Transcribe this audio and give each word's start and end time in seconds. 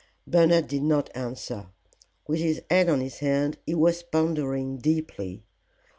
Bernard 0.25 0.67
did 0.67 0.81
not 0.81 1.11
answer. 1.13 1.67
With 2.27 2.39
his 2.39 2.63
head 2.71 2.89
on 2.89 3.01
his 3.01 3.19
hand 3.19 3.59
he 3.67 3.75
was 3.75 4.01
pondering 4.01 4.77
deeply. 4.79 5.43